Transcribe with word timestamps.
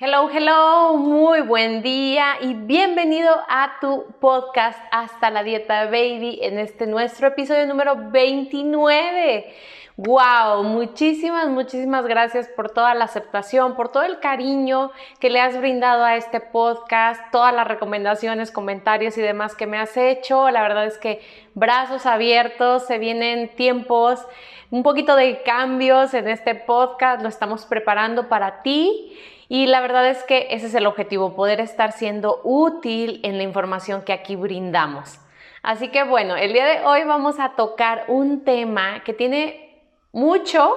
Hello, 0.00 0.30
hello, 0.32 0.96
muy 0.96 1.40
buen 1.40 1.82
día 1.82 2.36
y 2.40 2.54
bienvenido 2.54 3.34
a 3.48 3.80
tu 3.80 4.06
podcast 4.20 4.78
Hasta 4.92 5.28
la 5.28 5.42
Dieta 5.42 5.86
Baby 5.86 6.38
en 6.40 6.60
este 6.60 6.86
nuestro 6.86 7.26
episodio 7.26 7.66
número 7.66 7.96
29. 8.12 9.52
Wow, 9.96 10.62
muchísimas, 10.62 11.48
muchísimas 11.48 12.06
gracias 12.06 12.46
por 12.46 12.70
toda 12.70 12.94
la 12.94 13.06
aceptación, 13.06 13.74
por 13.74 13.90
todo 13.90 14.04
el 14.04 14.20
cariño 14.20 14.92
que 15.18 15.30
le 15.30 15.40
has 15.40 15.58
brindado 15.58 16.04
a 16.04 16.14
este 16.14 16.38
podcast, 16.38 17.20
todas 17.32 17.52
las 17.52 17.66
recomendaciones, 17.66 18.52
comentarios 18.52 19.18
y 19.18 19.20
demás 19.20 19.56
que 19.56 19.66
me 19.66 19.78
has 19.78 19.96
hecho. 19.96 20.48
La 20.52 20.62
verdad 20.62 20.86
es 20.86 20.98
que 20.98 21.20
brazos 21.54 22.06
abiertos, 22.06 22.86
se 22.86 22.98
vienen 22.98 23.48
tiempos, 23.56 24.24
un 24.70 24.82
poquito 24.82 25.16
de 25.16 25.42
cambios 25.42 26.14
en 26.14 26.28
este 26.28 26.54
podcast, 26.54 27.22
lo 27.22 27.28
estamos 27.28 27.64
preparando 27.66 28.28
para 28.28 28.62
ti. 28.62 29.18
Y 29.48 29.66
la 29.66 29.80
verdad 29.80 30.06
es 30.08 30.22
que 30.24 30.48
ese 30.50 30.66
es 30.66 30.74
el 30.74 30.86
objetivo, 30.86 31.34
poder 31.34 31.60
estar 31.60 31.92
siendo 31.92 32.40
útil 32.44 33.20
en 33.22 33.38
la 33.38 33.44
información 33.44 34.02
que 34.02 34.12
aquí 34.12 34.36
brindamos. 34.36 35.18
Así 35.62 35.88
que 35.88 36.02
bueno, 36.02 36.36
el 36.36 36.52
día 36.52 36.66
de 36.66 36.84
hoy 36.84 37.04
vamos 37.04 37.40
a 37.40 37.50
tocar 37.50 38.04
un 38.08 38.44
tema 38.44 39.02
que 39.04 39.14
tiene 39.14 39.82
mucho 40.12 40.76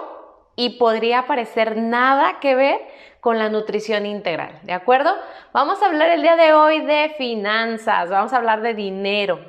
y 0.55 0.77
podría 0.77 1.27
parecer 1.27 1.77
nada 1.77 2.39
que 2.39 2.55
ver 2.55 2.79
con 3.19 3.37
la 3.37 3.49
nutrición 3.49 4.05
integral, 4.05 4.59
¿de 4.63 4.73
acuerdo? 4.73 5.13
Vamos 5.53 5.81
a 5.81 5.85
hablar 5.85 6.09
el 6.09 6.21
día 6.21 6.35
de 6.35 6.53
hoy 6.53 6.79
de 6.79 7.13
finanzas, 7.17 8.09
vamos 8.09 8.33
a 8.33 8.37
hablar 8.37 8.61
de 8.61 8.73
dinero. 8.73 9.39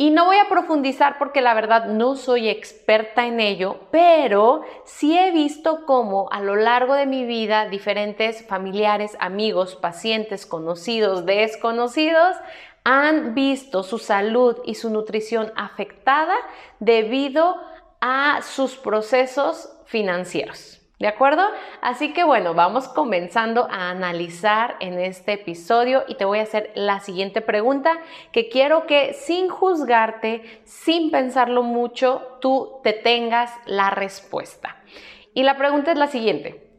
Y 0.00 0.08
no 0.08 0.24
voy 0.24 0.38
a 0.38 0.48
profundizar 0.48 1.18
porque 1.18 1.42
la 1.42 1.52
verdad 1.52 1.84
no 1.84 2.16
soy 2.16 2.48
experta 2.48 3.26
en 3.26 3.38
ello, 3.38 3.80
pero 3.90 4.62
sí 4.86 5.18
he 5.18 5.30
visto 5.30 5.84
cómo 5.84 6.30
a 6.32 6.40
lo 6.40 6.56
largo 6.56 6.94
de 6.94 7.04
mi 7.04 7.26
vida 7.26 7.68
diferentes 7.68 8.46
familiares, 8.46 9.14
amigos, 9.20 9.76
pacientes, 9.76 10.46
conocidos, 10.46 11.26
desconocidos, 11.26 12.34
han 12.82 13.34
visto 13.34 13.82
su 13.82 13.98
salud 13.98 14.56
y 14.64 14.76
su 14.76 14.88
nutrición 14.88 15.52
afectada 15.54 16.36
debido 16.78 17.56
a 18.00 18.40
sus 18.40 18.78
procesos 18.78 19.70
financieros. 19.84 20.79
¿De 21.00 21.08
acuerdo? 21.08 21.42
Así 21.80 22.12
que 22.12 22.24
bueno, 22.24 22.52
vamos 22.52 22.86
comenzando 22.86 23.66
a 23.70 23.88
analizar 23.88 24.76
en 24.80 24.98
este 24.98 25.32
episodio 25.32 26.04
y 26.08 26.16
te 26.16 26.26
voy 26.26 26.40
a 26.40 26.42
hacer 26.42 26.72
la 26.74 27.00
siguiente 27.00 27.40
pregunta 27.40 27.98
que 28.32 28.50
quiero 28.50 28.86
que 28.86 29.14
sin 29.14 29.48
juzgarte, 29.48 30.60
sin 30.64 31.10
pensarlo 31.10 31.62
mucho, 31.62 32.36
tú 32.42 32.80
te 32.84 32.92
tengas 32.92 33.50
la 33.64 33.88
respuesta. 33.88 34.76
Y 35.32 35.42
la 35.42 35.56
pregunta 35.56 35.90
es 35.90 35.96
la 35.96 36.08
siguiente. 36.08 36.70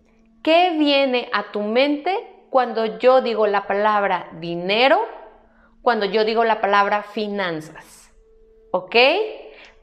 ¿Qué 0.44 0.76
viene 0.78 1.28
a 1.34 1.52
tu 1.52 1.62
mente 1.62 2.16
cuando 2.52 3.00
yo 3.00 3.22
digo 3.22 3.48
la 3.48 3.66
palabra 3.66 4.30
dinero, 4.40 5.00
cuando 5.82 6.06
yo 6.06 6.26
digo 6.26 6.44
la 6.44 6.62
palabra 6.62 7.02
finanzas? 7.02 8.14
¿Ok? 8.70 8.96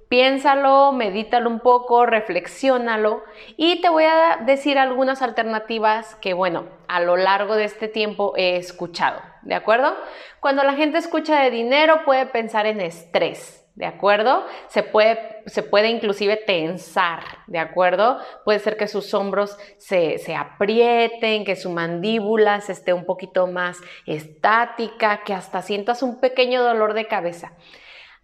Piénsalo, 0.08 0.92
medítalo 0.92 1.50
un 1.50 1.60
poco, 1.60 2.06
reflexiónalo 2.06 3.22
y 3.58 3.82
te 3.82 3.90
voy 3.90 4.04
a 4.04 4.38
decir 4.46 4.78
algunas 4.78 5.20
alternativas 5.20 6.14
que, 6.16 6.32
bueno, 6.32 6.64
a 6.88 7.00
lo 7.00 7.18
largo 7.18 7.56
de 7.56 7.64
este 7.64 7.88
tiempo 7.88 8.32
he 8.34 8.56
escuchado, 8.56 9.20
¿de 9.42 9.54
acuerdo? 9.54 9.94
Cuando 10.40 10.62
la 10.62 10.72
gente 10.72 10.96
escucha 10.96 11.42
de 11.42 11.50
dinero 11.50 12.06
puede 12.06 12.24
pensar 12.24 12.64
en 12.64 12.80
estrés, 12.80 13.66
¿de 13.74 13.84
acuerdo? 13.84 14.46
Se 14.68 14.82
puede, 14.82 15.42
se 15.44 15.62
puede 15.62 15.88
inclusive 15.88 16.36
tensar, 16.36 17.22
¿de 17.46 17.58
acuerdo? 17.58 18.18
Puede 18.46 18.60
ser 18.60 18.78
que 18.78 18.88
sus 18.88 19.12
hombros 19.12 19.58
se, 19.76 20.16
se 20.16 20.34
aprieten, 20.34 21.44
que 21.44 21.54
su 21.54 21.68
mandíbula 21.68 22.62
esté 22.66 22.94
un 22.94 23.04
poquito 23.04 23.46
más 23.46 23.78
estática, 24.06 25.22
que 25.22 25.34
hasta 25.34 25.60
sientas 25.60 26.02
un 26.02 26.18
pequeño 26.18 26.62
dolor 26.62 26.94
de 26.94 27.06
cabeza. 27.06 27.52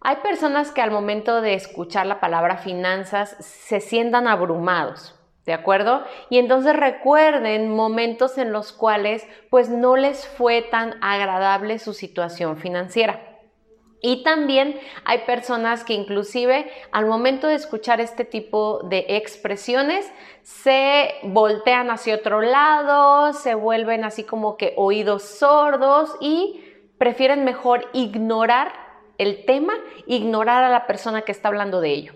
Hay 0.07 0.17
personas 0.17 0.69
que 0.69 0.83
al 0.83 0.91
momento 0.91 1.41
de 1.41 1.55
escuchar 1.55 2.05
la 2.05 2.19
palabra 2.19 2.57
finanzas 2.57 3.35
se 3.39 3.79
sientan 3.79 4.27
abrumados, 4.27 5.15
¿de 5.47 5.53
acuerdo? 5.53 6.03
Y 6.29 6.37
entonces 6.37 6.75
recuerden 6.75 7.71
momentos 7.71 8.37
en 8.37 8.51
los 8.51 8.71
cuales 8.71 9.27
pues 9.49 9.69
no 9.69 9.95
les 9.95 10.27
fue 10.27 10.61
tan 10.61 10.93
agradable 11.03 11.79
su 11.79 11.93
situación 11.93 12.57
financiera. 12.57 13.19
Y 13.99 14.21
también 14.21 14.79
hay 15.05 15.25
personas 15.25 15.83
que 15.83 15.93
inclusive 15.93 16.71
al 16.91 17.07
momento 17.07 17.47
de 17.47 17.55
escuchar 17.55 17.99
este 17.99 18.25
tipo 18.25 18.81
de 18.83 19.07
expresiones 19.09 20.07
se 20.43 21.15
voltean 21.23 21.89
hacia 21.89 22.13
otro 22.13 22.41
lado, 22.41 23.33
se 23.33 23.55
vuelven 23.55 24.03
así 24.03 24.23
como 24.23 24.55
que 24.55 24.75
oídos 24.77 25.23
sordos 25.23 26.15
y 26.21 26.63
prefieren 26.99 27.43
mejor 27.43 27.89
ignorar 27.93 28.84
el 29.17 29.45
tema, 29.45 29.73
ignorar 30.07 30.63
a 30.63 30.69
la 30.69 30.87
persona 30.87 31.21
que 31.21 31.31
está 31.31 31.49
hablando 31.49 31.81
de 31.81 31.91
ello. 31.91 32.13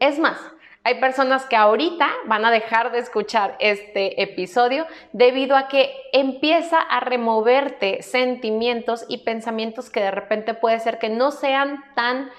Es 0.00 0.18
más, 0.18 0.38
hay 0.86 0.96
personas 1.00 1.46
que 1.46 1.56
ahorita 1.56 2.06
van 2.26 2.44
a 2.44 2.50
dejar 2.50 2.92
de 2.92 2.98
escuchar 2.98 3.56
este 3.58 4.22
episodio 4.22 4.86
debido 5.12 5.56
a 5.56 5.68
que 5.68 5.90
empieza 6.12 6.78
a 6.78 7.00
removerte 7.00 8.02
sentimientos 8.02 9.06
y 9.08 9.18
pensamientos 9.18 9.88
que 9.88 10.00
de 10.00 10.10
repente 10.10 10.52
puede 10.52 10.78
ser 10.80 10.98
que 10.98 11.08
no 11.08 11.30
sean 11.30 11.82
tan, 11.94 12.30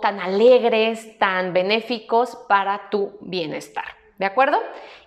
tan 0.00 0.20
alegres, 0.20 1.18
tan 1.18 1.52
benéficos 1.52 2.36
para 2.48 2.88
tu 2.88 3.18
bienestar. 3.20 4.00
¿De 4.20 4.26
acuerdo? 4.26 4.58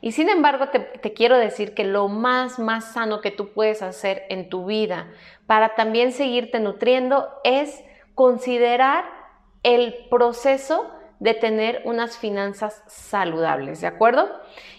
Y 0.01 0.11
sin 0.11 0.27
embargo, 0.27 0.69
te, 0.69 1.13
quiero 1.13 1.37
decir 1.37 1.75
que 1.75 1.83
lo 1.83 2.07
más, 2.07 2.57
más 2.57 2.93
sano 2.93 3.21
que 3.21 3.29
tú 3.29 3.53
puedes 3.53 3.83
hacer 3.83 4.25
en 4.29 4.49
tu 4.49 4.65
vida 4.65 5.07
para 5.45 5.75
también 5.75 6.11
seguirte 6.11 6.59
nutriendo 6.59 7.29
es 7.43 7.83
considerar 8.15 9.05
el 9.63 10.07
proceso 10.09 10.91
de 11.19 11.33
tener 11.33 11.81
unas 11.85 12.17
finanzas 12.17 12.83
saludables, 12.87 13.81
¿de 13.81 13.87
acuerdo? 13.87 14.29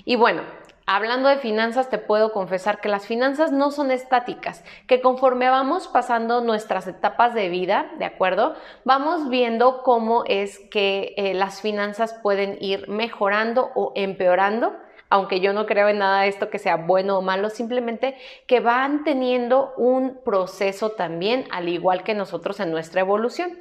Y 0.05 0.17
bueno, 0.17 0.43
hablando 0.85 1.31
de 1.31 1.39
finanzas, 1.39 1.89
te 1.89 1.97
puedo 1.97 2.33
confesar 2.33 2.81
que 2.81 2.91
las 2.91 3.07
finanzas 3.07 3.51
no 3.51 3.71
son 3.71 3.91
estáticas, 3.91 4.63
que 4.87 5.01
conforme 5.01 5.49
vamos 5.49 5.89
pasando 5.89 6.43
nuestras 6.43 6.87
etapas 6.87 7.33
de 7.33 7.49
vida, 7.49 7.91
¿de 7.99 8.05
acuerdo? 8.05 8.55
Vamos 8.85 9.31
viendo 9.31 9.83
cómo 9.83 10.25
es 10.27 10.59
que 10.71 11.15
eh, 11.17 11.33
las 11.33 11.63
finanzas 11.63 12.15
pueden 12.23 12.59
ir 12.61 12.89
mejorando 12.89 13.71
o 13.75 13.93
empeorando 13.95 14.77
aunque 15.15 15.39
yo 15.39 15.53
no 15.53 15.65
creo 15.65 15.89
en 15.89 15.99
nada 15.99 16.23
de 16.23 16.29
esto 16.29 16.51
que 16.51 16.59
sea 16.59 16.75
bueno 16.75 17.17
o 17.17 17.23
malo, 17.23 17.49
simplemente 17.49 18.17
que 18.49 18.59
van 18.59 19.05
teniendo 19.05 19.73
un 19.77 20.19
proceso 20.25 20.91
también, 20.91 21.47
al 21.53 21.69
igual 21.69 22.03
que 22.03 22.15
nosotros 22.15 22.59
en 22.59 22.73
nuestra 22.73 23.03
evolución. 23.03 23.57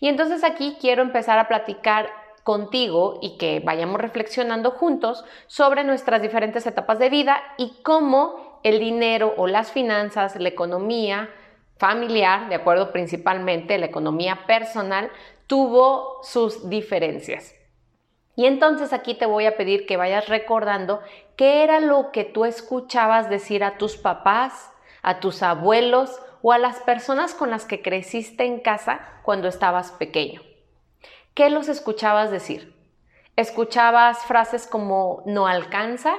Y 0.00 0.08
entonces 0.08 0.44
aquí 0.44 0.78
quiero 0.80 1.02
empezar 1.02 1.38
a 1.38 1.46
platicar 1.46 2.08
contigo 2.42 3.18
y 3.20 3.36
que 3.36 3.60
vayamos 3.60 4.00
reflexionando 4.00 4.70
juntos 4.70 5.26
sobre 5.46 5.84
nuestras 5.84 6.22
diferentes 6.22 6.66
etapas 6.66 6.98
de 6.98 7.10
vida 7.10 7.42
y 7.58 7.82
cómo 7.82 8.58
el 8.62 8.80
dinero 8.80 9.34
o 9.36 9.46
las 9.46 9.70
finanzas, 9.70 10.36
la 10.36 10.48
economía 10.48 11.28
familiar, 11.76 12.48
de 12.48 12.54
acuerdo 12.54 12.92
principalmente 12.92 13.76
la 13.76 13.84
economía 13.84 14.46
personal, 14.46 15.10
tuvo 15.46 16.22
sus 16.22 16.70
diferencias. 16.70 17.57
Y 18.38 18.46
entonces 18.46 18.92
aquí 18.92 19.14
te 19.14 19.26
voy 19.26 19.46
a 19.46 19.56
pedir 19.56 19.84
que 19.84 19.96
vayas 19.96 20.28
recordando 20.28 21.02
qué 21.34 21.64
era 21.64 21.80
lo 21.80 22.12
que 22.12 22.22
tú 22.22 22.44
escuchabas 22.44 23.28
decir 23.28 23.64
a 23.64 23.78
tus 23.78 23.96
papás, 23.96 24.70
a 25.02 25.18
tus 25.18 25.42
abuelos 25.42 26.20
o 26.40 26.52
a 26.52 26.58
las 26.58 26.78
personas 26.78 27.34
con 27.34 27.50
las 27.50 27.64
que 27.64 27.82
creciste 27.82 28.44
en 28.44 28.60
casa 28.60 29.00
cuando 29.24 29.48
estabas 29.48 29.90
pequeño. 29.90 30.40
¿Qué 31.34 31.50
los 31.50 31.68
escuchabas 31.68 32.30
decir? 32.30 32.76
¿Escuchabas 33.34 34.24
frases 34.24 34.68
como 34.68 35.24
no 35.26 35.48
alcanza? 35.48 36.14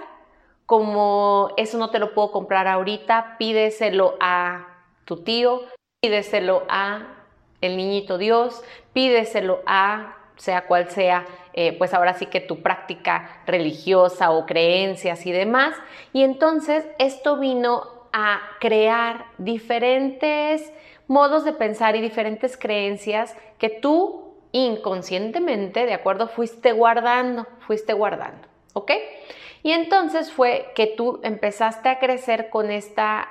Como 0.66 1.52
eso 1.56 1.78
no 1.78 1.90
te 1.90 2.00
lo 2.00 2.14
puedo 2.14 2.34
comprar 2.34 2.68
ahorita, 2.68 3.38
pídeselo 3.40 4.18
a 4.20 4.68
tu 5.06 5.24
tío, 5.24 5.62
pídeselo 6.02 6.64
a 6.68 7.16
el 7.62 7.78
niñito 7.78 8.18
Dios, 8.18 8.62
pídeselo 8.92 9.62
a 9.66 10.18
sea 10.40 10.66
cual 10.68 10.90
sea, 10.90 11.26
eh, 11.62 11.76
pues 11.78 11.94
ahora 11.94 12.14
sí 12.14 12.28
que 12.28 12.40
tu 12.40 12.62
práctica 12.62 13.42
religiosa 13.46 14.32
o 14.32 14.46
creencias 14.46 15.26
y 15.26 15.34
demás. 15.34 15.76
Y 16.14 16.24
entonces 16.24 16.88
esto 17.00 17.38
vino 17.38 17.84
a 18.14 18.40
crear 18.62 19.26
diferentes 19.38 20.72
modos 21.08 21.44
de 21.44 21.52
pensar 21.52 21.98
y 21.98 22.02
diferentes 22.02 22.56
creencias 22.56 23.36
que 23.58 23.68
tú 23.68 24.36
inconscientemente, 24.54 25.86
¿de 25.86 25.94
acuerdo? 25.94 26.30
Fuiste 26.30 26.72
guardando, 26.72 27.46
fuiste 27.68 27.92
guardando, 27.92 28.48
¿ok? 28.72 28.94
Y 29.62 29.74
entonces 29.74 30.32
fue 30.32 30.72
que 30.76 30.88
tú 30.88 31.20
empezaste 31.24 31.90
a 31.90 32.00
crecer 32.00 32.50
con 32.50 32.72
esta 32.72 33.28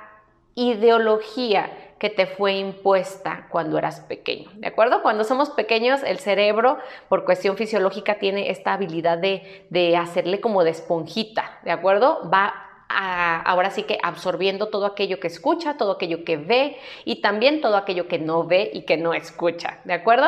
ideología 0.53 1.71
que 1.99 2.09
te 2.09 2.25
fue 2.25 2.53
impuesta 2.53 3.47
cuando 3.49 3.77
eras 3.77 3.99
pequeño, 4.01 4.49
¿de 4.55 4.67
acuerdo? 4.67 5.01
Cuando 5.01 5.23
somos 5.23 5.49
pequeños, 5.49 6.01
el 6.03 6.19
cerebro, 6.19 6.77
por 7.09 7.25
cuestión 7.25 7.57
fisiológica, 7.57 8.19
tiene 8.19 8.49
esta 8.49 8.73
habilidad 8.73 9.17
de, 9.17 9.65
de 9.69 9.97
hacerle 9.97 10.39
como 10.39 10.63
de 10.63 10.71
esponjita, 10.71 11.59
¿de 11.63 11.71
acuerdo? 11.71 12.29
Va 12.33 12.65
ahora 12.89 13.69
sí 13.69 13.83
que 13.83 13.99
absorbiendo 14.01 14.69
todo 14.69 14.85
aquello 14.87 15.19
que 15.19 15.27
escucha, 15.27 15.77
todo 15.77 15.91
aquello 15.91 16.23
que 16.23 16.37
ve 16.37 16.77
y 17.05 17.21
también 17.21 17.61
todo 17.61 17.77
aquello 17.77 18.07
que 18.07 18.17
no 18.17 18.45
ve 18.45 18.71
y 18.73 18.81
que 18.81 18.97
no 18.97 19.13
escucha, 19.13 19.79
¿de 19.83 19.93
acuerdo? 19.93 20.27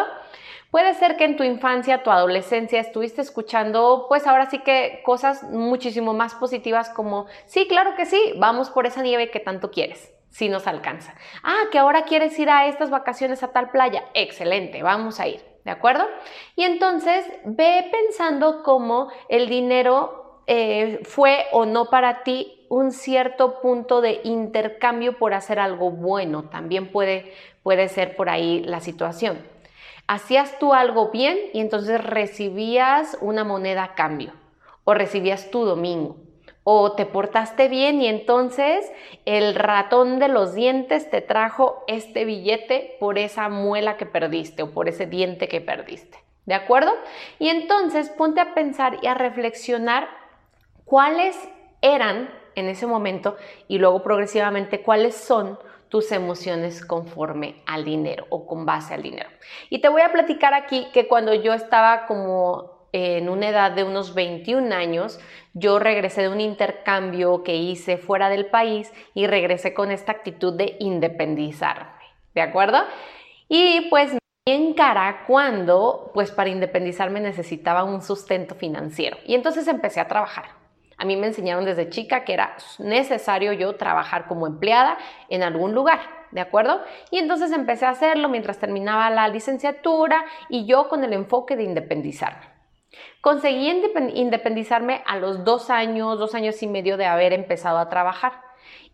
Puede 0.70 0.94
ser 0.94 1.18
que 1.18 1.26
en 1.26 1.36
tu 1.36 1.44
infancia, 1.44 2.02
tu 2.02 2.12
adolescencia, 2.12 2.80
estuviste 2.80 3.22
escuchando, 3.22 4.06
pues 4.08 4.26
ahora 4.26 4.50
sí 4.50 4.60
que 4.60 5.02
cosas 5.04 5.44
muchísimo 5.44 6.14
más 6.14 6.34
positivas 6.36 6.90
como, 6.90 7.26
sí, 7.46 7.68
claro 7.68 7.96
que 7.96 8.06
sí, 8.06 8.34
vamos 8.38 8.70
por 8.70 8.86
esa 8.86 9.02
nieve 9.02 9.32
que 9.32 9.42
tanto 9.42 9.70
quieres, 9.70 10.11
si 10.32 10.50
nos 10.50 10.66
alcanza. 10.66 11.14
Ah, 11.44 11.66
que 11.72 11.78
ahora 11.78 12.04
quieres 12.04 12.38
ir 12.40 12.50
a 12.50 12.66
estas 12.66 12.90
vacaciones 12.90 13.44
a 13.44 13.52
tal 13.52 13.70
playa, 13.70 14.06
excelente, 14.14 14.82
vamos 14.82 15.20
a 15.20 15.28
ir, 15.28 15.42
¿de 15.64 15.72
acuerdo? 15.72 16.06
Y 16.56 16.64
entonces 16.64 17.26
ve 17.46 17.88
pensando 17.92 18.64
cómo 18.64 19.10
el 19.30 19.48
dinero 19.48 20.42
eh, 20.48 21.00
fue 21.04 21.46
o 21.52 21.66
no 21.66 21.90
para 21.90 22.24
ti 22.24 22.66
un 22.70 22.92
cierto 22.92 23.60
punto 23.62 24.02
de 24.02 24.22
intercambio 24.24 25.18
por 25.18 25.34
hacer 25.34 25.60
algo 25.60 25.92
bueno. 25.92 26.44
También 26.50 26.92
puede, 26.92 27.34
puede 27.62 27.90
ser 27.90 28.16
por 28.16 28.30
ahí 28.30 28.64
la 28.64 28.80
situación. 28.80 29.46
Hacías 30.08 30.58
tú 30.58 30.74
algo 30.74 31.10
bien 31.10 31.38
y 31.54 31.60
entonces 31.60 32.04
recibías 32.04 33.18
una 33.22 33.44
moneda 33.44 33.84
a 33.84 33.96
cambio 33.96 34.34
o 34.84 34.94
recibías 34.94 35.52
tu 35.52 35.66
domingo 35.66 36.18
o 36.64 36.94
te 36.94 37.06
portaste 37.06 37.68
bien 37.68 38.02
y 38.02 38.08
entonces 38.08 38.92
el 39.26 39.56
ratón 39.56 40.20
de 40.20 40.28
los 40.28 40.54
dientes 40.54 41.10
te 41.10 41.22
trajo 41.22 41.84
este 41.88 42.26
billete 42.26 42.98
por 43.00 43.18
esa 43.18 43.50
muela 43.50 43.98
que 43.98 44.06
perdiste 44.06 44.64
o 44.64 44.72
por 44.72 44.88
ese 44.88 45.06
diente 45.06 45.48
que 45.48 45.62
perdiste. 45.62 46.20
¿De 46.46 46.54
acuerdo? 46.54 46.92
Y 47.40 47.50
entonces 47.50 48.10
ponte 48.10 48.42
a 48.42 48.54
pensar 48.54 48.98
y 49.02 49.08
a 49.08 49.14
reflexionar 49.14 50.10
cuáles 50.86 51.38
eran 51.82 52.30
en 52.56 52.68
ese 52.68 52.86
momento 52.86 53.38
y 53.68 53.78
luego 53.78 54.04
progresivamente 54.04 54.82
cuáles 54.82 55.16
son 55.16 55.58
tus 55.90 56.12
emociones 56.12 56.86
conforme 56.86 57.62
al 57.66 57.84
dinero 57.84 58.26
o 58.30 58.46
con 58.46 58.66
base 58.66 58.94
al 58.94 59.02
dinero. 59.02 59.30
Y 59.70 59.82
te 59.82 59.90
voy 59.90 60.02
a 60.02 60.12
platicar 60.12 60.54
aquí 60.54 60.88
que 60.94 61.08
cuando 61.08 61.34
yo 61.34 61.54
estaba 61.54 62.06
como 62.06 62.71
en 62.92 63.30
una 63.30 63.50
edad 63.50 63.72
de 63.72 63.84
unos 63.84 64.14
21 64.14 64.74
años, 64.74 65.20
yo 65.54 65.80
regresé 65.80 66.24
de 66.24 66.30
un 66.30 66.42
intercambio 66.42 67.44
que 67.44 67.56
hice 67.56 67.98
fuera 67.98 68.30
del 68.30 68.48
país 68.48 68.92
y 69.14 69.28
regresé 69.28 69.74
con 69.74 69.92
esta 69.92 70.12
actitud 70.12 70.54
de 70.54 70.78
independizarme, 70.80 71.92
¿de 72.34 72.42
acuerdo? 72.42 72.80
Y 73.48 73.88
pues 73.90 74.18
en 74.46 74.74
cara 74.74 75.26
cuando, 75.28 76.12
pues 76.14 76.32
para 76.32 76.50
independizarme 76.50 77.20
necesitaba 77.20 77.84
un 77.84 78.02
sustento 78.02 78.56
financiero. 78.56 79.18
Y 79.26 79.36
entonces 79.36 79.68
empecé 79.68 80.00
a 80.00 80.08
trabajar. 80.08 80.46
A 80.98 81.06
mí 81.06 81.16
me 81.16 81.28
enseñaron 81.28 81.66
desde 81.66 81.90
chica 81.90 82.24
que 82.24 82.34
era 82.34 82.56
necesario 82.80 83.54
yo 83.54 83.76
trabajar 83.76 84.28
como 84.28 84.48
empleada 84.48 84.98
en 85.30 85.42
algún 85.42 85.74
lugar, 85.74 86.00
¿de 86.32 86.42
acuerdo? 86.42 86.82
Y 87.10 87.18
entonces 87.18 87.52
empecé 87.52 87.86
a 87.86 87.90
hacerlo 87.90 88.30
mientras 88.30 88.60
terminaba 88.60 89.10
la 89.10 89.28
licenciatura 89.28 90.24
y 90.48 90.66
yo 90.66 90.90
con 90.90 91.04
el 91.04 91.14
enfoque 91.14 91.56
de 91.56 91.64
independizarme. 91.64 92.51
Conseguí 93.22 93.70
independizarme 94.14 95.04
a 95.06 95.18
los 95.18 95.44
dos 95.44 95.70
años, 95.70 96.20
dos 96.20 96.36
años 96.36 96.62
y 96.64 96.68
medio 96.68 96.98
de 96.98 97.06
haber 97.06 97.34
empezado 97.34 97.78
a 97.78 97.90
trabajar. 97.90 98.42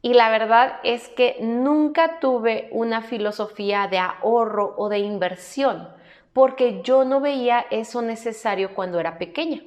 Y 0.02 0.14
la 0.14 0.30
verdad 0.30 0.80
es 0.84 1.10
que 1.10 1.38
nunca 1.40 2.20
tuve 2.20 2.70
una 2.72 3.02
filosofía 3.02 3.88
de 3.88 3.98
ahorro 3.98 4.76
o 4.78 4.90
de 4.90 5.00
inversión, 5.00 5.90
porque 6.34 6.82
yo 6.84 7.04
no 7.04 7.20
veía 7.20 7.66
eso 7.72 8.02
necesario 8.02 8.76
cuando 8.76 9.00
era 9.00 9.18
pequeña. 9.18 9.62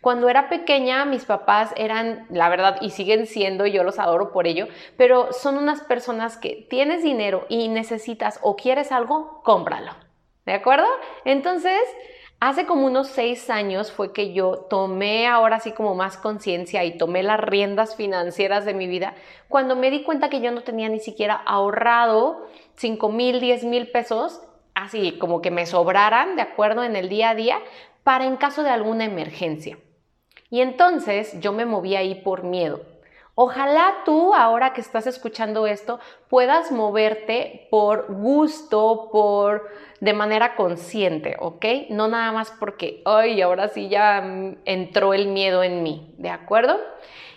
Cuando 0.00 0.28
era 0.28 0.48
pequeña, 0.48 1.04
mis 1.04 1.24
papás 1.24 1.72
eran, 1.76 2.26
la 2.30 2.48
verdad, 2.48 2.78
y 2.82 2.90
siguen 2.90 3.26
siendo, 3.26 3.66
yo 3.66 3.82
los 3.82 3.98
adoro 3.98 4.32
por 4.32 4.46
ello, 4.46 4.68
pero 4.96 5.32
son 5.32 5.56
unas 5.56 5.82
personas 5.82 6.36
que 6.36 6.66
tienes 6.68 7.02
dinero 7.02 7.46
y 7.48 7.68
necesitas 7.68 8.38
o 8.42 8.56
quieres 8.56 8.92
algo, 8.92 9.40
cómpralo. 9.42 9.92
¿De 10.44 10.52
acuerdo? 10.52 10.86
Entonces, 11.24 11.80
hace 12.40 12.66
como 12.66 12.86
unos 12.86 13.08
seis 13.08 13.50
años 13.50 13.92
fue 13.92 14.12
que 14.12 14.32
yo 14.32 14.66
tomé 14.68 15.26
ahora 15.26 15.60
sí 15.60 15.72
como 15.72 15.94
más 15.94 16.16
conciencia 16.16 16.84
y 16.84 16.96
tomé 16.96 17.22
las 17.22 17.38
riendas 17.38 17.94
financieras 17.94 18.64
de 18.64 18.74
mi 18.74 18.86
vida 18.86 19.14
cuando 19.48 19.76
me 19.76 19.90
di 19.90 20.02
cuenta 20.02 20.30
que 20.30 20.40
yo 20.40 20.50
no 20.50 20.62
tenía 20.62 20.88
ni 20.88 21.00
siquiera 21.00 21.34
ahorrado 21.34 22.46
5 22.76 23.10
mil, 23.10 23.40
10 23.40 23.64
mil 23.64 23.90
pesos 23.90 24.40
así 24.74 25.12
como 25.18 25.42
que 25.42 25.50
me 25.50 25.66
sobraran, 25.66 26.36
¿de 26.36 26.42
acuerdo? 26.42 26.82
En 26.82 26.96
el 26.96 27.08
día 27.08 27.30
a 27.30 27.34
día 27.34 27.58
para 28.02 28.24
en 28.24 28.36
caso 28.36 28.62
de 28.62 28.70
alguna 28.70 29.04
emergencia. 29.04 29.78
Y 30.48 30.62
entonces 30.62 31.38
yo 31.40 31.52
me 31.52 31.66
moví 31.66 31.94
ahí 31.94 32.16
por 32.16 32.42
miedo. 32.42 32.80
Ojalá 33.42 34.02
tú, 34.04 34.34
ahora 34.34 34.74
que 34.74 34.82
estás 34.82 35.06
escuchando 35.06 35.66
esto, 35.66 35.98
puedas 36.28 36.70
moverte 36.70 37.68
por 37.70 38.12
gusto, 38.12 39.08
por 39.10 39.66
de 39.98 40.12
manera 40.12 40.56
consciente, 40.56 41.36
¿ok? 41.38 41.64
No 41.88 42.06
nada 42.06 42.32
más 42.32 42.50
porque, 42.60 43.00
ay, 43.06 43.40
ahora 43.40 43.68
sí 43.68 43.88
ya 43.88 44.22
entró 44.66 45.14
el 45.14 45.28
miedo 45.28 45.62
en 45.62 45.82
mí, 45.82 46.14
¿de 46.18 46.28
acuerdo? 46.28 46.78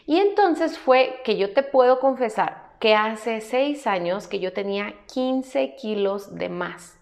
Y 0.06 0.18
entonces 0.18 0.78
fue 0.78 1.22
que 1.24 1.38
yo 1.38 1.54
te 1.54 1.64
puedo 1.64 2.02
confesar 2.02 2.74
que 2.82 2.96
hace 2.96 3.40
seis 3.40 3.88
años 3.88 4.28
que 4.28 4.42
yo 4.42 4.52
tenía 4.52 4.94
15 5.08 5.78
kilos 5.78 6.36
de 6.36 6.50
más 6.50 7.00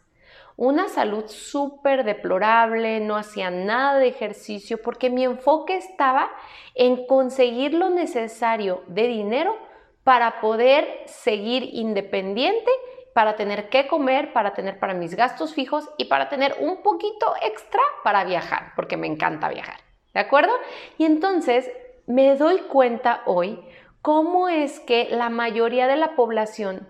una 0.62 0.90
salud 0.90 1.25
súper 1.25 2.04
deplorable, 2.04 3.00
no 3.00 3.16
hacía 3.16 3.50
nada 3.50 3.98
de 3.98 4.10
ejercicio 4.10 4.80
porque 4.80 5.10
mi 5.10 5.24
enfoque 5.24 5.75
estaba 5.75 6.30
en 6.75 7.08
conseguir 7.08 7.74
lo 7.74 7.90
necesario 7.90 8.84
de 8.86 9.08
dinero 9.08 9.57
para 10.04 10.40
poder 10.40 11.02
seguir 11.07 11.68
independiente, 11.74 12.69
para 13.16 13.35
tener 13.35 13.69
que 13.69 13.88
comer, 13.88 14.33
para 14.33 14.54
tener 14.54 14.78
para 14.78 14.94
mis 14.94 15.16
gastos 15.16 15.56
fijos 15.56 15.90
y 15.97 16.06
para 16.06 16.30
tener 16.30 16.56
un 16.59 16.83
poquito 16.83 17.33
extra 17.42 17.81
para 18.04 18.24
viajar, 18.24 18.74
porque 18.76 18.97
me 18.97 19.07
encanta 19.07 19.50
viajar. 19.50 19.78
¿De 20.14 20.19
acuerdo? 20.19 20.54
Y 21.00 21.06
entonces 21.06 21.71
me 22.06 22.35
doy 22.35 22.59
cuenta 22.69 23.24
hoy 23.26 23.59
cómo 24.04 24.47
es 24.47 24.80
que 24.80 25.07
la 25.09 25.31
mayoría 25.31 25.88
de 25.88 25.95
la 25.95 26.16
población 26.16 26.88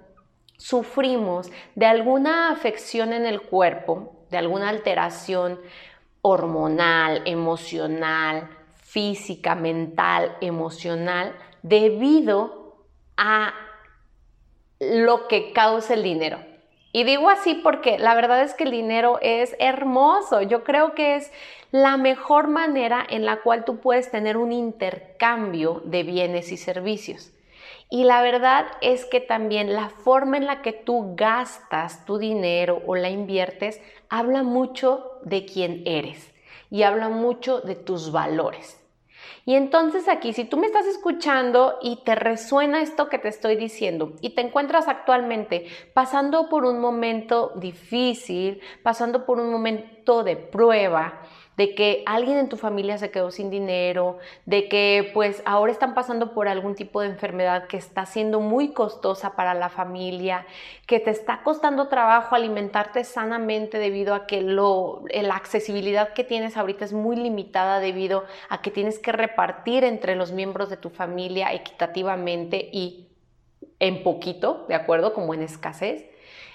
sufrimos 0.61 1.51
de 1.73 1.87
alguna 1.87 2.51
afección 2.51 3.13
en 3.13 3.25
el 3.25 3.41
cuerpo, 3.41 4.13
de 4.29 4.37
alguna 4.37 4.69
alteración 4.69 5.59
hormonal, 6.21 7.23
emocional, 7.25 8.47
física, 8.75 9.55
mental, 9.55 10.37
emocional, 10.39 11.35
debido 11.63 12.85
a 13.17 13.53
lo 14.79 15.27
que 15.27 15.51
causa 15.51 15.95
el 15.95 16.03
dinero. 16.03 16.39
Y 16.93 17.05
digo 17.05 17.29
así 17.29 17.55
porque 17.55 17.97
la 17.97 18.13
verdad 18.13 18.43
es 18.43 18.53
que 18.53 18.65
el 18.65 18.71
dinero 18.71 19.17
es 19.21 19.55
hermoso. 19.59 20.43
Yo 20.43 20.63
creo 20.63 20.93
que 20.93 21.15
es 21.15 21.31
la 21.71 21.97
mejor 21.97 22.49
manera 22.49 23.03
en 23.09 23.25
la 23.25 23.37
cual 23.41 23.65
tú 23.65 23.79
puedes 23.79 24.11
tener 24.11 24.37
un 24.37 24.51
intercambio 24.51 25.81
de 25.85 26.03
bienes 26.03 26.51
y 26.51 26.57
servicios. 26.57 27.31
Y 27.93 28.05
la 28.05 28.21
verdad 28.21 28.67
es 28.79 29.03
que 29.03 29.19
también 29.19 29.73
la 29.73 29.89
forma 29.89 30.37
en 30.37 30.45
la 30.45 30.61
que 30.61 30.71
tú 30.71 31.13
gastas 31.17 32.05
tu 32.05 32.17
dinero 32.17 32.81
o 32.87 32.95
la 32.95 33.09
inviertes 33.09 33.81
habla 34.07 34.43
mucho 34.43 35.19
de 35.23 35.45
quién 35.45 35.83
eres 35.85 36.33
y 36.69 36.83
habla 36.83 37.09
mucho 37.09 37.59
de 37.59 37.75
tus 37.75 38.13
valores. 38.13 38.81
Y 39.45 39.55
entonces 39.55 40.07
aquí, 40.07 40.31
si 40.31 40.45
tú 40.45 40.55
me 40.55 40.67
estás 40.67 40.85
escuchando 40.85 41.79
y 41.81 41.97
te 42.05 42.15
resuena 42.15 42.81
esto 42.81 43.09
que 43.09 43.19
te 43.19 43.27
estoy 43.27 43.57
diciendo 43.57 44.13
y 44.21 44.35
te 44.35 44.41
encuentras 44.41 44.87
actualmente 44.87 45.65
pasando 45.93 46.47
por 46.47 46.63
un 46.63 46.79
momento 46.79 47.51
difícil, 47.57 48.61
pasando 48.83 49.25
por 49.25 49.37
un 49.37 49.51
momento 49.51 50.23
de 50.23 50.37
prueba, 50.37 51.23
de 51.61 51.75
que 51.75 52.01
alguien 52.07 52.39
en 52.39 52.49
tu 52.49 52.57
familia 52.57 52.97
se 52.97 53.11
quedó 53.11 53.29
sin 53.29 53.51
dinero, 53.51 54.17
de 54.47 54.67
que 54.67 55.11
pues 55.13 55.43
ahora 55.45 55.71
están 55.71 55.93
pasando 55.93 56.33
por 56.33 56.47
algún 56.47 56.73
tipo 56.73 57.01
de 57.01 57.07
enfermedad 57.07 57.67
que 57.67 57.77
está 57.77 58.07
siendo 58.07 58.39
muy 58.39 58.69
costosa 58.69 59.35
para 59.35 59.53
la 59.53 59.69
familia, 59.69 60.47
que 60.87 60.99
te 60.99 61.11
está 61.11 61.43
costando 61.43 61.87
trabajo 61.87 62.33
alimentarte 62.33 63.03
sanamente 63.03 63.77
debido 63.77 64.15
a 64.15 64.25
que 64.25 64.41
lo, 64.41 65.03
la 65.13 65.35
accesibilidad 65.35 66.13
que 66.13 66.23
tienes 66.23 66.57
ahorita 66.57 66.83
es 66.83 66.93
muy 66.93 67.15
limitada 67.15 67.79
debido 67.79 68.23
a 68.49 68.63
que 68.63 68.71
tienes 68.71 68.97
que 68.97 69.11
repartir 69.11 69.83
entre 69.83 70.15
los 70.15 70.31
miembros 70.31 70.67
de 70.71 70.77
tu 70.77 70.89
familia 70.89 71.53
equitativamente 71.53 72.69
y 72.71 73.07
en 73.77 74.01
poquito, 74.01 74.65
¿de 74.67 74.73
acuerdo? 74.73 75.13
Como 75.13 75.35
en 75.35 75.43
escasez. 75.43 76.09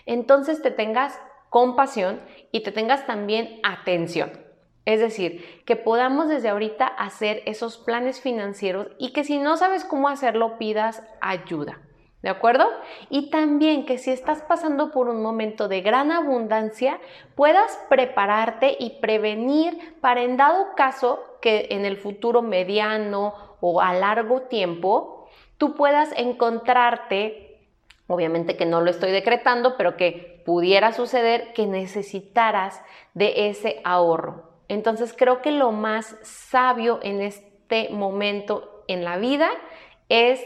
Entonces 0.05 0.63
te 0.63 0.73
tengas 0.73 1.17
compasión 1.49 2.21
y 2.51 2.65
te 2.65 2.73
tengas 2.73 3.07
también 3.07 3.61
atención. 3.63 4.46
Es 4.87 5.01
decir, 5.01 5.63
que 5.67 5.75
podamos 5.75 6.29
desde 6.29 6.49
ahorita 6.49 6.87
hacer 6.87 7.43
esos 7.45 7.77
planes 7.77 8.21
financieros 8.21 8.87
y 8.99 9.13
que 9.13 9.25
si 9.25 9.39
no 9.39 9.57
sabes 9.57 9.85
cómo 9.85 10.09
hacerlo, 10.09 10.59
pidas 10.59 11.03
ayuda. 11.21 11.81
¿De 12.23 12.31
acuerdo? 12.31 12.67
Y 13.11 13.31
también 13.31 13.85
que 13.85 13.99
si 13.99 14.11
estás 14.11 14.43
pasando 14.43 14.93
por 14.93 15.09
un 15.09 15.23
momento 15.23 15.69
de 15.69 15.81
gran 15.81 16.13
abundancia, 16.13 16.99
puedas 17.35 17.79
prepararte 17.89 18.77
y 18.79 18.99
prevenir 19.01 19.97
para 20.01 20.23
en 20.23 20.37
dado 20.37 20.75
caso 20.77 21.21
que 21.43 21.67
en 21.71 21.85
el 21.85 21.97
futuro 21.97 22.41
mediano 22.41 23.35
o 23.61 23.81
a 23.81 23.93
largo 23.93 24.43
tiempo, 24.43 25.29
tú 25.59 25.75
puedas 25.75 26.11
encontrarte, 26.17 27.61
obviamente 28.07 28.57
que 28.57 28.67
no 28.67 28.81
lo 28.81 28.91
estoy 28.91 29.11
decretando, 29.11 29.77
pero 29.77 29.97
que 29.97 30.43
pudiera 30.47 30.93
suceder 30.93 31.53
que 31.55 31.67
necesitaras 31.67 32.83
de 33.15 33.49
ese 33.49 33.81
ahorro. 33.85 34.56
Entonces 34.69 35.15
creo 35.17 35.43
que 35.43 35.51
lo 35.51 35.73
más 35.73 36.17
sabio 36.23 37.01
en 37.03 37.21
este 37.21 37.89
momento 37.91 38.85
en 38.89 39.05
la 39.05 39.19
vida 39.19 39.51
es 40.09 40.45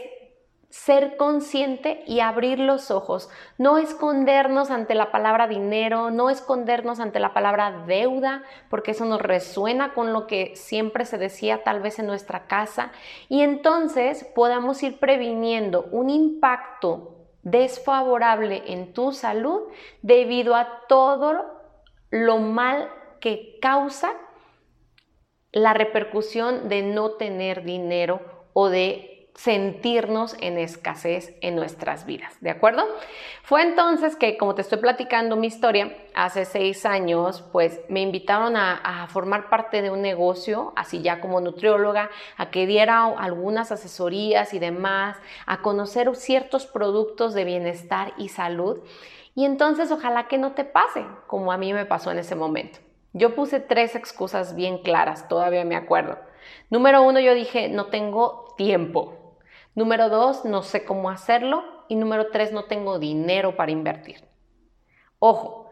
ser 0.71 1.17
consciente 1.17 2.01
y 2.07 2.21
abrir 2.21 2.57
los 2.57 2.91
ojos, 2.91 3.29
no 3.57 3.77
escondernos 3.77 4.71
ante 4.71 4.95
la 4.95 5.11
palabra 5.11 5.47
dinero, 5.47 6.11
no 6.11 6.29
escondernos 6.29 7.01
ante 7.01 7.19
la 7.19 7.33
palabra 7.33 7.83
deuda, 7.85 8.43
porque 8.69 8.91
eso 8.91 9.03
nos 9.03 9.21
resuena 9.21 9.93
con 9.93 10.13
lo 10.13 10.27
que 10.27 10.55
siempre 10.55 11.03
se 11.03 11.17
decía 11.17 11.63
tal 11.63 11.81
vez 11.81 11.99
en 11.99 12.07
nuestra 12.07 12.47
casa, 12.47 12.91
y 13.27 13.41
entonces 13.41 14.23
podamos 14.33 14.81
ir 14.81 14.97
previniendo 14.97 15.89
un 15.91 16.09
impacto 16.09 17.17
desfavorable 17.43 18.63
en 18.67 18.93
tu 18.93 19.11
salud 19.11 19.63
debido 20.01 20.55
a 20.55 20.83
todo 20.87 21.59
lo 22.11 22.37
mal 22.37 22.89
que 23.21 23.57
causa 23.61 24.13
la 25.53 25.73
repercusión 25.73 26.67
de 26.67 26.81
no 26.81 27.11
tener 27.11 27.63
dinero 27.63 28.21
o 28.53 28.69
de 28.69 29.11
sentirnos 29.35 30.35
en 30.41 30.57
escasez 30.57 31.33
en 31.41 31.55
nuestras 31.55 32.05
vidas, 32.05 32.35
¿de 32.41 32.49
acuerdo? 32.49 32.83
Fue 33.43 33.61
entonces 33.61 34.15
que, 34.15 34.37
como 34.37 34.55
te 34.55 34.61
estoy 34.61 34.79
platicando 34.79 35.35
mi 35.35 35.47
historia, 35.47 35.95
hace 36.13 36.45
seis 36.45 36.85
años, 36.85 37.43
pues 37.51 37.79
me 37.87 38.01
invitaron 38.01 38.55
a, 38.57 39.07
formar 39.09 39.49
parte 39.49 39.81
de 39.81 39.89
un 39.89 40.01
negocio, 40.01 40.73
así 40.75 41.01
ya 41.01 41.21
como 41.21 41.41
nutrióloga, 41.41 42.09
a 42.37 42.51
que 42.51 42.67
diera 42.67 43.05
algunas 43.05 43.71
asesorías 43.71 44.53
y 44.53 44.59
demás, 44.59 45.17
a 45.45 45.61
conocer 45.61 46.13
ciertos 46.15 46.65
productos 46.65 47.33
de 47.33 47.45
bienestar 47.45 48.13
y 48.17 48.29
salud. 48.29 48.79
Y 49.33 49.45
entonces 49.45 49.91
ojalá 49.91 50.27
que 50.27 50.37
no 50.37 50.51
te 50.51 50.65
pase, 50.65 51.05
como 51.27 51.51
a 51.51 51.57
mí 51.57 51.73
me 51.73 51.85
pasó 51.85 52.11
en 52.11 52.19
ese 52.19 52.35
momento. 52.35 52.79
Yo 53.13 53.35
puse 53.35 53.59
tres 53.59 53.95
excusas 53.95 54.55
bien 54.55 54.79
claras, 54.79 55.27
todavía 55.27 55.65
me 55.65 55.75
acuerdo. 55.75 56.17
Número 56.69 57.01
uno, 57.01 57.19
yo 57.19 57.33
dije, 57.33 57.69
no 57.69 57.87
tengo 57.87 58.53
tiempo. 58.57 59.37
Número 59.75 60.09
dos, 60.09 60.45
no 60.45 60.61
sé 60.63 60.85
cómo 60.85 61.09
hacerlo. 61.09 61.63
Y 61.87 61.95
número 61.95 62.27
tres, 62.31 62.53
no 62.53 62.65
tengo 62.65 62.99
dinero 62.99 63.57
para 63.57 63.71
invertir. 63.71 64.23
Ojo, 65.19 65.69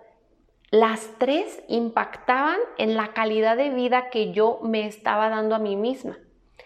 las 0.70 1.10
tres 1.18 1.64
impactaban 1.68 2.58
en 2.78 2.96
la 2.96 3.14
calidad 3.14 3.58
de 3.58 3.70
vida 3.70 4.10
que 4.10 4.32
yo 4.32 4.60
me 4.62 4.86
estaba 4.86 5.30
dando 5.30 5.56
a 5.56 5.60
mí 5.60 5.76
misma. 5.76 6.18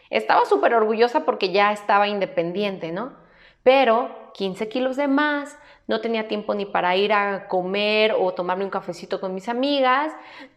Estaba 0.09 0.45
súper 0.45 0.73
orgullosa 0.73 1.23
porque 1.23 1.51
ya 1.51 1.71
estaba 1.71 2.07
independiente, 2.07 2.91
¿no? 2.91 3.15
Pero 3.63 4.22
15 4.33 4.67
kilos 4.69 4.95
de 4.95 5.07
más, 5.07 5.57
no 5.87 6.01
tenía 6.01 6.27
tiempo 6.27 6.53
ni 6.53 6.65
para 6.65 6.95
ir 6.95 7.13
a 7.13 7.47
comer 7.47 8.15
o 8.17 8.33
tomarme 8.33 8.63
un 8.63 8.69
cafecito 8.69 9.19
con 9.19 9.33
mis 9.33 9.49
amigas, 9.49 10.13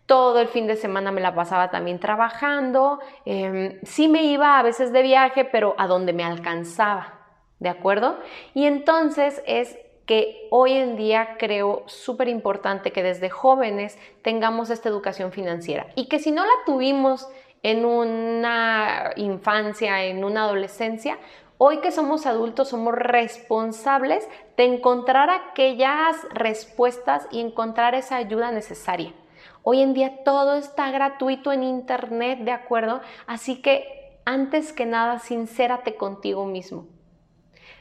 todo 0.07 0.41
el 0.41 0.49
fin 0.49 0.67
de 0.67 0.77
semana 0.77 1.11
me 1.11 1.21
la 1.21 1.35
pasaba 1.35 1.71
también 1.71 1.99
trabajando, 1.99 3.01
em, 3.25 3.79
sí 3.83 4.09
me 4.09 4.25
iba 4.25 4.59
a 4.59 4.63
veces 4.63 4.93
de 4.93 5.03
viaje, 5.03 5.45
pero 5.45 5.75
a 5.79 5.87
donde 5.87 6.13
me 6.13 6.25
alcanzaba, 6.25 7.15
¿de 7.59 7.69
acuerdo? 7.69 8.19
Y 8.55 8.67
entonces 8.67 9.43
es 9.47 9.77
que 10.07 10.47
hoy 10.51 10.75
en 10.75 10.97
día 10.97 11.37
creo 11.37 11.83
súper 11.87 12.29
importante 12.29 12.93
que 12.93 13.03
desde 13.03 13.29
jóvenes 13.29 13.99
tengamos 14.23 14.71
esta 14.71 14.89
educación 14.89 15.33
financiera 15.33 15.89
y 15.97 16.07
que 16.09 16.21
si 16.21 16.31
no 16.31 16.45
la 16.45 16.53
tuvimos 16.65 17.29
en 17.65 17.85
una 17.85 19.11
infancia, 19.17 20.05
en 20.05 20.23
una 20.23 20.45
adolescencia, 20.45 21.19
Hoy 21.59 21.79
que 21.79 21.91
somos 21.91 22.27
adultos 22.27 22.69
somos 22.69 22.95
responsables 22.95 24.29
de 24.59 24.65
encontrar 24.65 25.31
aquellas 25.31 26.17
respuestas 26.29 27.27
y 27.31 27.41
encontrar 27.41 27.95
esa 27.95 28.17
ayuda 28.17 28.53
necesaria. 28.53 29.15
Hoy 29.63 29.81
en 29.81 29.95
día 29.95 30.23
todo 30.23 30.57
está 30.57 30.91
gratuito 30.91 31.53
en 31.53 31.63
Internet, 31.63 32.41
¿de 32.41 32.53
acuerdo? 32.53 33.01
Así 33.27 33.63
que 33.63 34.19
antes 34.27 34.75
que 34.75 34.85
nada, 34.85 35.19
sincérate 35.19 35.97
contigo 35.97 36.45
mismo. 36.45 36.89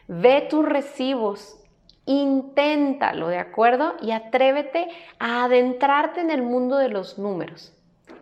Ve 0.08 0.48
tus 0.50 0.63
recibos, 0.63 1.60
inténtalo, 2.05 3.27
¿de 3.27 3.39
acuerdo? 3.39 3.96
Y 4.01 4.12
atrévete 4.12 4.88
a 5.20 5.44
adentrarte 5.44 6.22
en 6.22 6.29
el 6.29 6.44
mundo 6.44 6.77
de 6.77 6.88
los 6.88 7.20
números. 7.20 7.74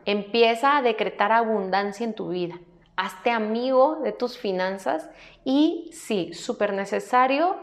Empieza 0.06 0.78
a 0.78 0.82
decretar 0.82 1.32
abundancia 1.32 2.06
en 2.06 2.16
tu 2.16 2.30
vida 2.30 2.56
hazte 2.96 3.32
amigo 3.32 4.00
de 4.04 4.12
tus 4.12 4.38
finanzas 4.38 5.10
y 5.44 5.90
sí, 5.94 6.34
súper 6.34 6.74
necesario, 6.74 7.58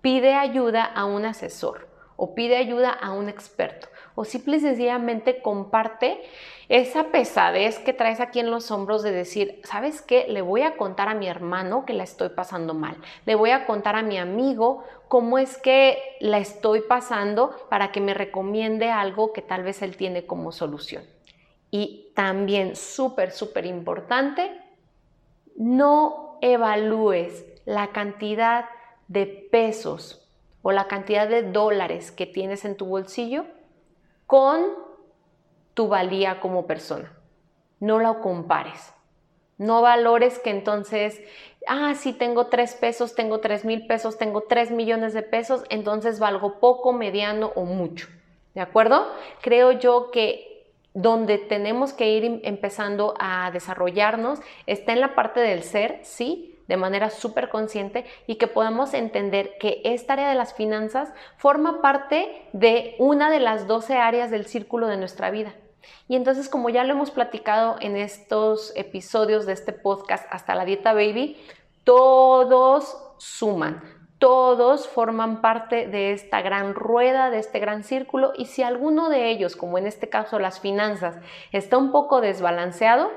pide 0.00 0.34
ayuda 0.34 0.84
a 0.84 1.04
un 1.04 1.24
asesor 1.24 1.88
o 2.16 2.34
pide 2.34 2.56
ayuda 2.56 2.90
a 2.90 3.12
un 3.12 3.28
experto 3.28 3.88
o 4.14 4.24
simple 4.24 4.56
y 4.56 4.60
sencillamente 4.60 5.42
comparte 5.42 6.22
esa 6.68 7.04
pesadez 7.12 7.78
que 7.78 7.92
traes 7.92 8.18
aquí 8.18 8.40
en 8.40 8.50
los 8.50 8.70
hombros 8.70 9.02
de 9.02 9.12
decir, 9.12 9.60
¿sabes 9.62 10.02
qué? 10.02 10.26
Le 10.28 10.42
voy 10.42 10.62
a 10.62 10.76
contar 10.76 11.08
a 11.08 11.14
mi 11.14 11.28
hermano 11.28 11.84
que 11.84 11.92
la 11.92 12.02
estoy 12.02 12.30
pasando 12.30 12.74
mal. 12.74 12.96
Le 13.24 13.34
voy 13.34 13.50
a 13.50 13.66
contar 13.66 13.94
a 13.94 14.02
mi 14.02 14.18
amigo 14.18 14.82
cómo 15.08 15.38
es 15.38 15.58
que 15.58 15.98
la 16.18 16.38
estoy 16.38 16.80
pasando 16.80 17.54
para 17.68 17.92
que 17.92 18.00
me 18.00 18.14
recomiende 18.14 18.90
algo 18.90 19.32
que 19.32 19.42
tal 19.42 19.62
vez 19.62 19.82
él 19.82 19.96
tiene 19.96 20.26
como 20.26 20.50
solución. 20.50 21.15
Y 21.78 22.10
también 22.14 22.74
súper, 22.74 23.32
súper 23.32 23.66
importante, 23.66 24.50
no 25.56 26.38
evalúes 26.40 27.44
la 27.66 27.88
cantidad 27.88 28.64
de 29.08 29.26
pesos 29.26 30.26
o 30.62 30.72
la 30.72 30.88
cantidad 30.88 31.28
de 31.28 31.42
dólares 31.42 32.10
que 32.10 32.24
tienes 32.24 32.64
en 32.64 32.78
tu 32.78 32.86
bolsillo 32.86 33.44
con 34.26 34.64
tu 35.74 35.88
valía 35.88 36.40
como 36.40 36.66
persona. 36.66 37.12
No 37.78 37.98
lo 37.98 38.22
compares. 38.22 38.94
No 39.58 39.82
valores 39.82 40.38
que 40.38 40.48
entonces, 40.48 41.20
ah, 41.66 41.92
si 41.94 42.14
tengo 42.14 42.46
tres 42.46 42.74
pesos, 42.74 43.14
tengo 43.14 43.40
tres 43.40 43.66
mil 43.66 43.86
pesos, 43.86 44.16
tengo 44.16 44.44
tres 44.44 44.70
millones 44.70 45.12
de 45.12 45.22
pesos, 45.22 45.62
entonces 45.68 46.20
valgo 46.20 46.58
poco, 46.58 46.94
mediano 46.94 47.52
o 47.54 47.66
mucho. 47.66 48.08
¿De 48.54 48.62
acuerdo? 48.62 49.06
Creo 49.42 49.72
yo 49.72 50.10
que 50.10 50.55
donde 50.96 51.36
tenemos 51.36 51.92
que 51.92 52.10
ir 52.10 52.40
empezando 52.42 53.12
a 53.20 53.50
desarrollarnos 53.50 54.40
está 54.66 54.94
en 54.94 55.02
la 55.02 55.14
parte 55.14 55.40
del 55.40 55.62
ser, 55.62 56.00
sí, 56.02 56.58
de 56.68 56.78
manera 56.78 57.10
súper 57.10 57.50
consciente 57.50 58.06
y 58.26 58.36
que 58.36 58.46
podamos 58.46 58.94
entender 58.94 59.58
que 59.60 59.82
esta 59.84 60.14
área 60.14 60.30
de 60.30 60.34
las 60.34 60.54
finanzas 60.54 61.12
forma 61.36 61.82
parte 61.82 62.48
de 62.54 62.96
una 62.98 63.30
de 63.30 63.40
las 63.40 63.66
12 63.66 63.94
áreas 63.94 64.30
del 64.30 64.46
círculo 64.46 64.86
de 64.86 64.96
nuestra 64.96 65.30
vida. 65.30 65.54
Y 66.08 66.16
entonces, 66.16 66.48
como 66.48 66.70
ya 66.70 66.82
lo 66.82 66.94
hemos 66.94 67.10
platicado 67.10 67.76
en 67.80 67.98
estos 67.98 68.72
episodios 68.74 69.44
de 69.44 69.52
este 69.52 69.74
podcast 69.74 70.26
hasta 70.30 70.54
la 70.54 70.64
dieta 70.64 70.94
baby, 70.94 71.36
todos 71.84 72.96
suman, 73.18 73.82
todos 74.18 74.88
forman 74.88 75.42
parte 75.42 75.86
de 75.86 76.12
esta 76.12 76.40
gran 76.40 76.74
rueda, 76.74 77.30
de 77.30 77.38
este 77.38 77.58
gran 77.58 77.84
círculo, 77.84 78.32
y 78.36 78.46
si 78.46 78.62
alguno 78.62 79.08
de 79.08 79.28
ellos, 79.28 79.56
como 79.56 79.78
en 79.78 79.86
este 79.86 80.08
caso 80.08 80.38
las 80.38 80.60
finanzas, 80.60 81.18
está 81.52 81.76
un 81.76 81.92
poco 81.92 82.20
desbalanceado, 82.20 83.10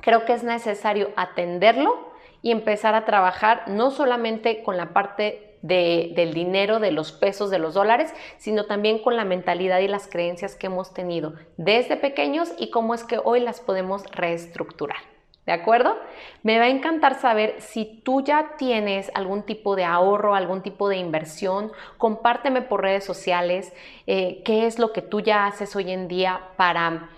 creo 0.00 0.24
que 0.24 0.32
es 0.32 0.42
necesario 0.42 1.10
atenderlo 1.16 2.12
y 2.42 2.50
empezar 2.50 2.94
a 2.94 3.04
trabajar 3.04 3.64
no 3.68 3.90
solamente 3.90 4.62
con 4.64 4.76
la 4.76 4.92
parte 4.92 5.58
del 5.62 6.34
dinero, 6.34 6.80
de 6.80 6.90
los 6.90 7.12
pesos, 7.12 7.48
de 7.50 7.60
los 7.60 7.74
dólares, 7.74 8.12
sino 8.36 8.66
también 8.66 8.98
con 8.98 9.14
la 9.14 9.24
mentalidad 9.24 9.78
y 9.78 9.86
las 9.86 10.08
creencias 10.08 10.56
que 10.56 10.66
hemos 10.66 10.92
tenido 10.92 11.34
desde 11.56 11.96
pequeños 11.96 12.52
y 12.58 12.70
cómo 12.70 12.94
es 12.94 13.04
que 13.04 13.20
hoy 13.22 13.38
las 13.38 13.60
podemos 13.60 14.04
reestructurar. 14.10 15.11
¿De 15.46 15.50
acuerdo? 15.50 15.98
Me 16.44 16.58
va 16.58 16.66
a 16.66 16.68
encantar 16.68 17.20
saber 17.20 17.56
si 17.58 18.00
tú 18.04 18.22
ya 18.22 18.52
tienes 18.56 19.10
algún 19.14 19.42
tipo 19.42 19.74
de 19.74 19.84
ahorro, 19.84 20.36
algún 20.36 20.62
tipo 20.62 20.88
de 20.88 20.98
inversión. 20.98 21.72
Compárteme 21.98 22.62
por 22.62 22.82
redes 22.82 23.04
sociales 23.04 23.72
eh, 24.06 24.40
qué 24.44 24.66
es 24.66 24.78
lo 24.78 24.92
que 24.92 25.02
tú 25.02 25.20
ya 25.20 25.46
haces 25.46 25.74
hoy 25.74 25.90
en 25.90 26.06
día 26.06 26.40
para, 26.56 27.08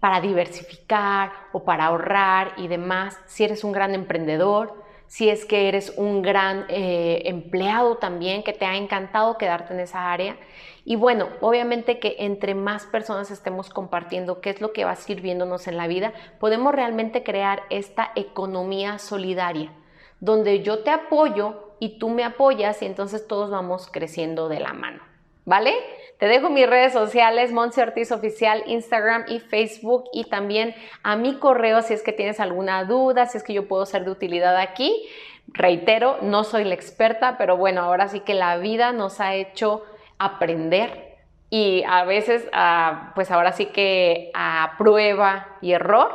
para 0.00 0.22
diversificar 0.22 1.32
o 1.52 1.64
para 1.64 1.86
ahorrar 1.86 2.54
y 2.56 2.68
demás. 2.68 3.18
Si 3.26 3.44
eres 3.44 3.64
un 3.64 3.72
gran 3.72 3.94
emprendedor, 3.94 4.83
si 5.14 5.30
es 5.30 5.44
que 5.44 5.68
eres 5.68 5.92
un 5.96 6.22
gran 6.22 6.66
eh, 6.68 7.22
empleado 7.26 7.98
también, 7.98 8.42
que 8.42 8.52
te 8.52 8.66
ha 8.66 8.74
encantado 8.74 9.38
quedarte 9.38 9.72
en 9.72 9.78
esa 9.78 10.10
área. 10.10 10.36
Y 10.84 10.96
bueno, 10.96 11.28
obviamente 11.40 12.00
que 12.00 12.16
entre 12.18 12.56
más 12.56 12.86
personas 12.86 13.30
estemos 13.30 13.70
compartiendo 13.70 14.40
qué 14.40 14.50
es 14.50 14.60
lo 14.60 14.72
que 14.72 14.84
va 14.84 14.96
sirviéndonos 14.96 15.68
en 15.68 15.76
la 15.76 15.86
vida, 15.86 16.12
podemos 16.40 16.74
realmente 16.74 17.22
crear 17.22 17.62
esta 17.70 18.10
economía 18.16 18.98
solidaria, 18.98 19.70
donde 20.18 20.64
yo 20.64 20.82
te 20.82 20.90
apoyo 20.90 21.76
y 21.78 22.00
tú 22.00 22.08
me 22.08 22.24
apoyas 22.24 22.82
y 22.82 22.86
entonces 22.86 23.28
todos 23.28 23.52
vamos 23.52 23.88
creciendo 23.92 24.48
de 24.48 24.58
la 24.58 24.72
mano. 24.72 25.00
¿Vale? 25.44 25.74
Te 26.18 26.26
dejo 26.26 26.48
mis 26.48 26.68
redes 26.68 26.92
sociales, 26.92 27.52
Monse 27.52 27.82
Ortiz 27.82 28.12
Oficial, 28.12 28.62
Instagram 28.66 29.24
y 29.28 29.40
Facebook 29.40 30.04
y 30.12 30.24
también 30.24 30.74
a 31.02 31.16
mi 31.16 31.38
correo 31.38 31.82
si 31.82 31.94
es 31.94 32.02
que 32.02 32.12
tienes 32.12 32.40
alguna 32.40 32.84
duda, 32.84 33.26
si 33.26 33.38
es 33.38 33.44
que 33.44 33.52
yo 33.52 33.66
puedo 33.66 33.84
ser 33.84 34.04
de 34.04 34.10
utilidad 34.10 34.56
aquí. 34.56 35.08
Reitero, 35.48 36.18
no 36.22 36.44
soy 36.44 36.64
la 36.64 36.74
experta, 36.74 37.36
pero 37.36 37.56
bueno, 37.56 37.82
ahora 37.82 38.08
sí 38.08 38.20
que 38.20 38.34
la 38.34 38.56
vida 38.58 38.92
nos 38.92 39.20
ha 39.20 39.34
hecho 39.34 39.84
aprender 40.18 41.16
y 41.50 41.84
a 41.86 42.04
veces, 42.04 42.48
ah, 42.52 43.12
pues 43.14 43.30
ahora 43.30 43.52
sí 43.52 43.66
que 43.66 44.30
a 44.34 44.74
prueba 44.78 45.56
y 45.60 45.72
error, 45.72 46.12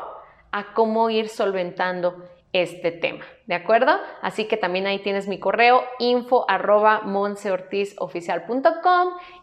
a 0.51 0.73
cómo 0.73 1.09
ir 1.09 1.29
solventando 1.29 2.25
este 2.51 2.91
tema, 2.91 3.25
¿de 3.45 3.53
acuerdo? 3.53 3.91
Así 4.23 4.45
que 4.45 4.57
también 4.57 4.87
ahí 4.87 4.99
tienes 4.99 5.27
mi 5.27 5.39
correo 5.39 5.83
info 5.99 6.45
arroba 6.49 7.03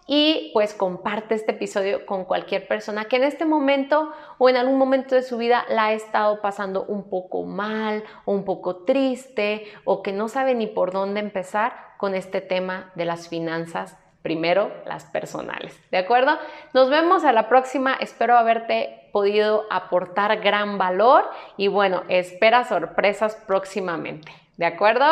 y 0.09 0.51
pues 0.53 0.75
comparte 0.75 1.37
este 1.37 1.53
episodio 1.53 2.05
con 2.05 2.25
cualquier 2.25 2.67
persona 2.67 3.05
que 3.05 3.17
en 3.17 3.25
este 3.25 3.45
momento 3.45 4.13
o 4.39 4.49
en 4.49 4.57
algún 4.57 4.77
momento 4.77 5.15
de 5.15 5.23
su 5.23 5.39
vida 5.39 5.65
la 5.69 5.87
ha 5.87 5.93
estado 5.93 6.41
pasando 6.41 6.85
un 6.85 7.09
poco 7.09 7.45
mal 7.45 8.03
o 8.25 8.33
un 8.33 8.45
poco 8.45 8.85
triste 8.85 9.65
o 9.85 10.03
que 10.03 10.13
no 10.13 10.29
sabe 10.29 10.55
ni 10.55 10.67
por 10.67 10.93
dónde 10.93 11.21
empezar 11.21 11.75
con 11.99 12.15
este 12.15 12.41
tema 12.41 12.91
de 12.97 13.05
las 13.05 13.29
finanzas 13.29 13.97
primero 14.27 14.73
las 14.87 15.05
personales. 15.05 15.81
¿De 15.93 15.99
acuerdo? 15.99 16.37
Nos 16.75 16.91
vemos 16.91 17.25
a 17.25 17.31
la 17.31 17.49
próxima. 17.49 17.95
Espero 17.95 18.37
haberte 18.37 19.09
podido 19.13 19.67
aportar 19.71 20.41
gran 20.41 20.79
valor 20.79 21.31
y 21.57 21.69
bueno, 21.69 22.03
espera 22.09 22.65
sorpresas 22.65 23.37
próximamente. 23.47 24.33
¿De 24.57 24.67
acuerdo? 24.67 25.07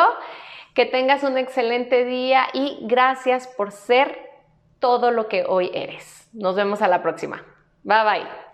Que 0.73 0.85
tengas 0.85 1.23
un 1.23 1.37
excelente 1.37 2.03
día 2.03 2.47
y 2.51 2.79
gracias 2.81 3.47
por 3.47 3.71
ser 3.71 4.19
todo 4.79 5.11
lo 5.11 5.29
que 5.29 5.45
hoy 5.47 5.71
eres. 5.73 6.29
Nos 6.33 6.57
vemos 6.57 6.81
a 6.81 6.89
la 6.89 7.01
próxima. 7.01 7.41
Bye 7.83 8.03
bye. 8.03 8.44